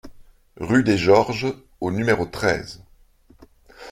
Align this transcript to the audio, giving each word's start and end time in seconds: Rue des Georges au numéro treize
Rue 0.57 0.83
des 0.83 0.97
Georges 0.97 1.45
au 1.79 1.91
numéro 1.91 2.25
treize 2.25 2.81